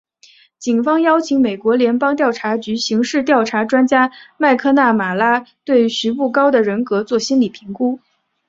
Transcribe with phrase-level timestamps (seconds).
[0.57, 7.99] 警方邀请美国联邦调查局刑事调查专家麦克纳马拉对徐步高的人格作心理评估。